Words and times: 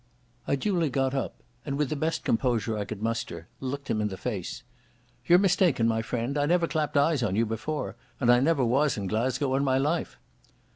I 0.47 0.55
duly 0.55 0.89
got 0.89 1.13
up, 1.13 1.43
and 1.63 1.77
with 1.77 1.89
the 1.89 1.95
best 1.95 2.23
composure 2.23 2.75
I 2.75 2.85
could 2.85 3.03
muster 3.03 3.47
looked 3.59 3.87
him 3.87 4.01
in 4.01 4.07
the 4.07 4.17
face. 4.17 4.63
"You're 5.27 5.37
mistaken, 5.37 5.87
my 5.87 6.01
friend. 6.01 6.39
I 6.39 6.47
never 6.47 6.65
clapped 6.65 6.97
eyes 6.97 7.21
on 7.21 7.35
you 7.35 7.45
before, 7.45 7.95
and 8.19 8.31
I 8.31 8.39
never 8.39 8.65
was 8.65 8.97
in 8.97 9.05
Glasgow 9.05 9.53
in 9.53 9.63
my 9.63 9.77
life." 9.77 10.17